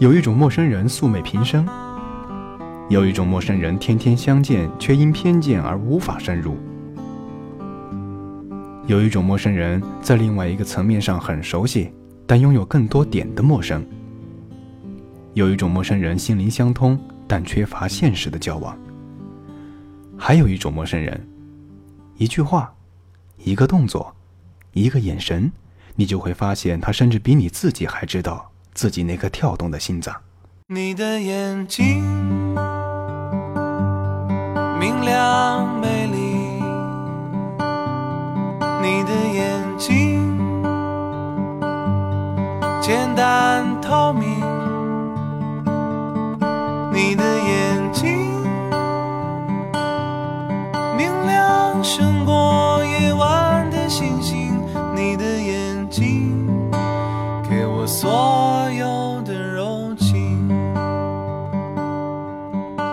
[0.00, 1.68] 有一种陌生人素昧平生，
[2.88, 6.56] 有一种陌生人天天相见却因偏见而无法深入，
[8.86, 11.92] 有一种陌生人在另外一个层面上很熟悉，
[12.26, 13.84] 但拥有更多点的陌生。
[15.34, 16.98] 有一种陌生人心灵相通，
[17.28, 18.74] 但缺乏现实的交往。
[20.16, 21.28] 还有一种陌生人，
[22.16, 22.72] 一句话，
[23.36, 24.16] 一个动作，
[24.72, 25.52] 一个眼神，
[25.94, 30.14] 你就会发现他甚至比你自己还知道自己那颗跳动的心脏。
[30.66, 32.02] 你的眼睛
[34.78, 36.18] 明亮美丽，
[38.80, 40.36] 你的眼睛
[42.80, 44.40] 简单透明。
[46.92, 47.59] 你的眼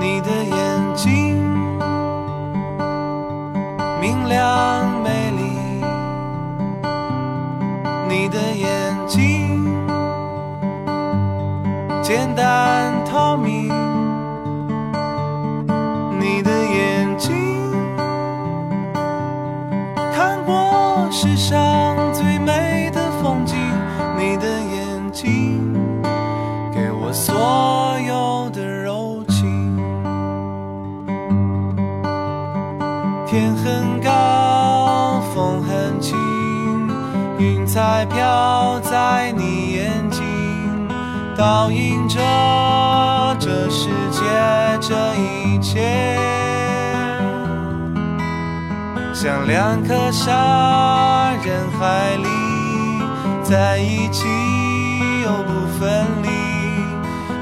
[0.00, 1.36] 你的眼睛
[4.00, 5.42] 明亮美丽，
[8.08, 9.64] 你的眼睛
[12.02, 13.68] 简单透明。
[16.20, 17.72] 你的眼睛
[20.14, 23.56] 看过世上最美的风景，
[24.16, 24.46] 你的
[41.48, 42.20] 倒映着
[43.40, 44.20] 这世界
[44.82, 46.14] 这一切。
[49.14, 52.28] 像两颗沙，人海里
[53.42, 54.26] 在一起
[55.22, 56.28] 又不分离。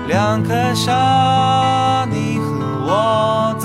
[0.07, 2.45] 两颗沙，你和
[2.87, 3.56] 我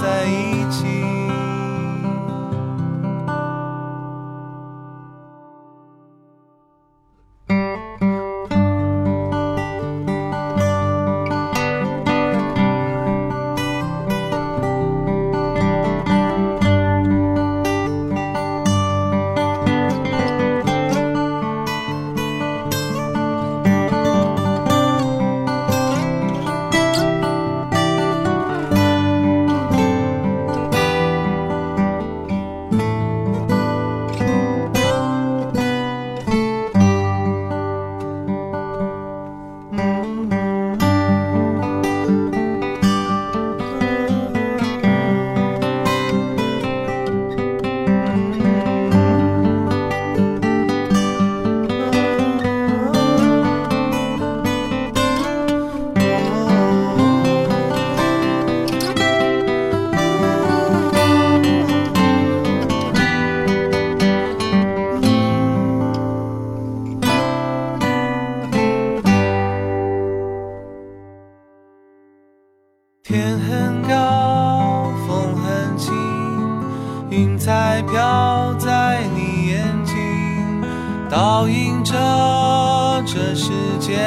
[83.35, 83.97] 世界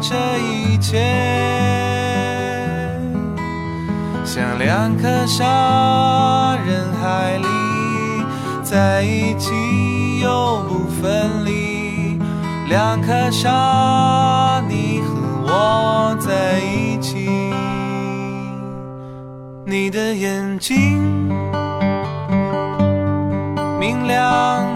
[0.00, 0.98] 这一切。
[4.24, 7.46] 像两颗沙，人海里
[8.62, 9.50] 在一起
[10.20, 12.18] 又不分离。
[12.68, 15.14] 两颗沙，你和
[15.46, 17.28] 我在一起。
[19.66, 21.00] 你的眼睛
[23.78, 24.73] 明亮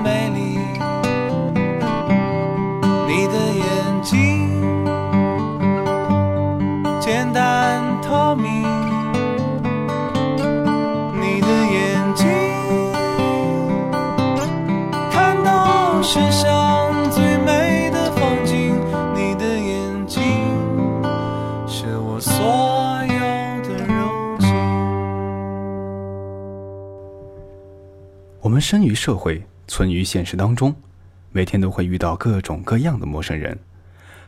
[22.19, 22.35] 我所
[23.05, 23.21] 有
[23.63, 24.53] 的柔情。
[28.41, 30.75] 我们生于社会，存于现实当中，
[31.31, 33.57] 每天都会遇到各种各样的陌生人。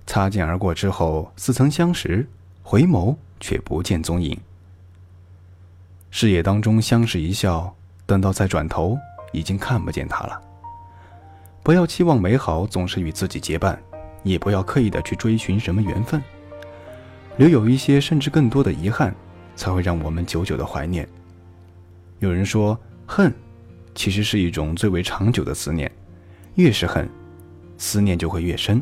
[0.06, 2.24] 擦肩而过之后，似曾相识，
[2.62, 4.38] 回眸却不见踪影。
[6.12, 7.74] 视野当中相视一笑，
[8.06, 8.96] 等到再转头，
[9.32, 10.40] 已经看不见他了。
[11.64, 13.76] 不要期望美好总是与自己结伴，
[14.22, 16.22] 也不要刻意的去追寻什么缘分，
[17.40, 19.14] 留有一些甚至更多的遗憾，
[19.56, 21.08] 才会让我们久久的怀念。
[22.18, 23.32] 有人说，恨。
[23.94, 25.90] 其实是一种最为长久的思念，
[26.56, 27.08] 越是恨，
[27.78, 28.80] 思念就会越深，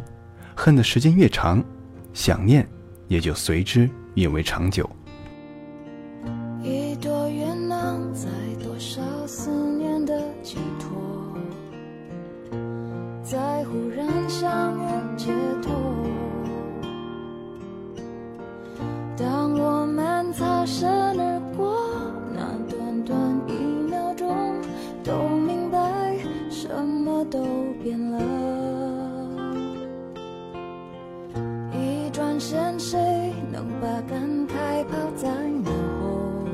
[0.57, 1.65] 恨的时间越长，
[2.13, 2.69] 想念
[3.07, 4.89] 也就随之越为长久。
[6.61, 8.29] 一朵云囊载
[8.61, 11.33] 多少思念的寄托，
[13.23, 15.19] 在忽然相遇
[32.38, 35.29] 一转身，谁能把感慨抛在
[35.64, 36.46] 脑后？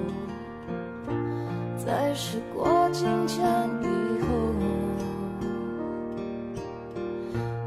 [1.77, 3.45] 在时过境迁
[3.83, 3.87] 以
[4.23, 4.27] 后，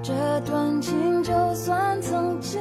[0.02, 0.14] 这
[0.48, 2.60] 段情就算曾经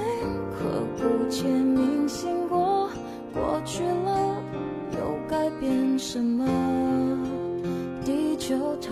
[0.52, 0.58] 刻
[0.98, 2.90] 骨铭心过，
[3.32, 4.36] 过去了
[4.92, 6.44] 又改变什么？
[8.04, 8.90] 地球太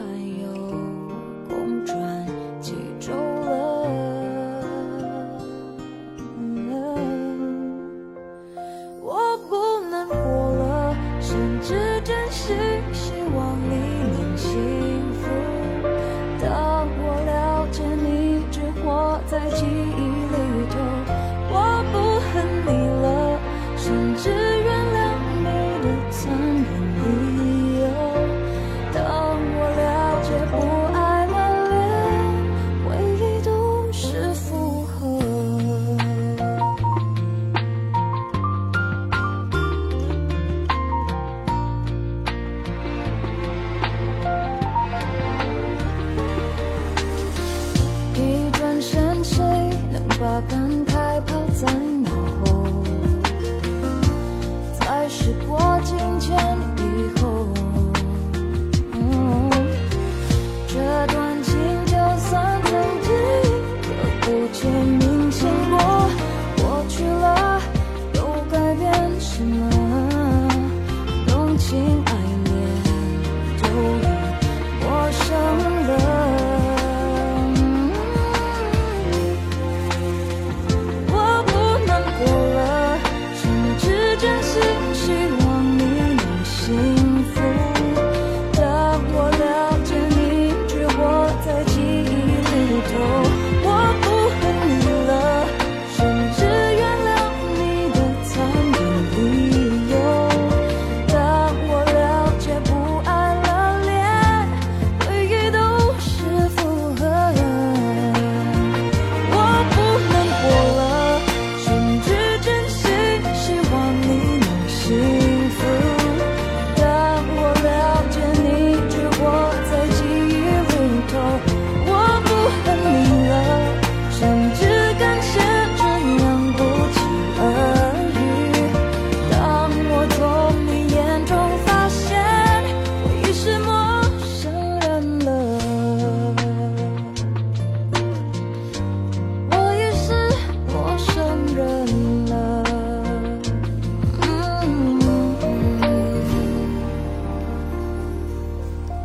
[50.19, 51.94] 把感慨抛在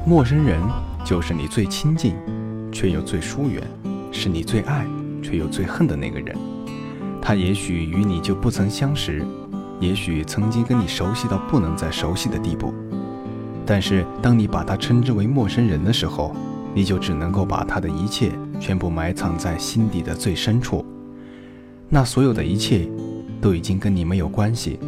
[0.09, 0.59] 陌生人
[1.05, 2.15] 就是你最亲近，
[2.71, 3.61] 却又最疏远，
[4.11, 4.83] 是你最爱，
[5.21, 6.35] 却又最恨的那个人。
[7.21, 9.23] 他也许与你就不曾相识，
[9.79, 12.73] 也许曾经跟你熟悉到不能再熟悉的地步，
[13.67, 16.35] 但是当你把他称之为陌生人的时候，
[16.73, 20.83] 你就只能够把他的一切全部埋藏在心底的最深处。
[21.87, 22.89] 那所有的一切，
[23.39, 24.79] 都已经跟你没有关系，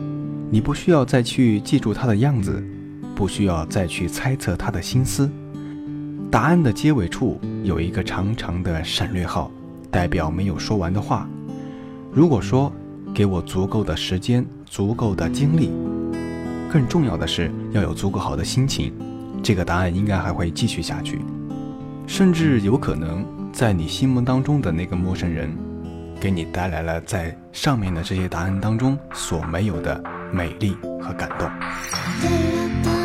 [0.49, 2.63] 你不需要再去记住他的样子。
[3.21, 5.29] 不需要再去猜测他的心思。
[6.31, 9.51] 答案的结尾处有一个长长的省略号，
[9.91, 11.29] 代表没有说完的话。
[12.11, 12.73] 如果说
[13.13, 15.69] 给我足够的时间、足够的精力，
[16.67, 18.91] 更重要的是要有足够好的心情，
[19.43, 21.21] 这个答案应该还会继续下去，
[22.07, 23.23] 甚至有可能
[23.53, 25.55] 在你心目当中的那个陌生人，
[26.19, 33.00] 给你带来了在上面的这些答案当中所没有的美丽和感动。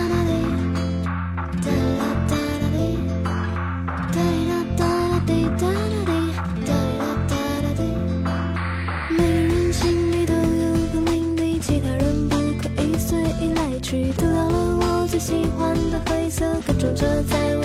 [16.96, 17.55] 着在